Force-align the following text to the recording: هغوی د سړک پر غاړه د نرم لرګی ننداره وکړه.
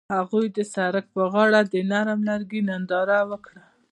هغوی 0.17 0.45
د 0.57 0.59
سړک 0.73 1.05
پر 1.15 1.25
غاړه 1.33 1.61
د 1.73 1.75
نرم 1.91 2.19
لرګی 2.29 2.61
ننداره 2.69 3.19
وکړه. 3.29 3.61